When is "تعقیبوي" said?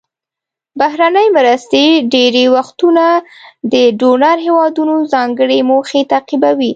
6.11-6.69